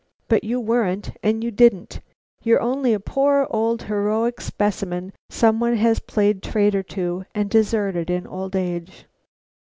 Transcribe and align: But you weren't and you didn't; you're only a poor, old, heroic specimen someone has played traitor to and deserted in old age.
But 0.27 0.43
you 0.43 0.59
weren't 0.59 1.11
and 1.21 1.43
you 1.43 1.51
didn't; 1.51 1.99
you're 2.41 2.59
only 2.59 2.91
a 2.93 2.99
poor, 2.99 3.45
old, 3.51 3.83
heroic 3.83 4.41
specimen 4.41 5.13
someone 5.29 5.75
has 5.75 5.99
played 5.99 6.41
traitor 6.41 6.81
to 6.97 7.25
and 7.35 7.51
deserted 7.51 8.09
in 8.09 8.25
old 8.25 8.55
age. 8.55 9.05